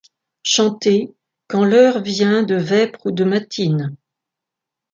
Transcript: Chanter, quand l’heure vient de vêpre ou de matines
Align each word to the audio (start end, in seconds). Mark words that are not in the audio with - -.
Chanter, 0.41 1.13
quand 1.47 1.63
l’heure 1.63 2.01
vient 2.01 2.41
de 2.41 2.55
vêpre 2.55 3.05
ou 3.05 3.11
de 3.11 3.23
matines 3.23 3.95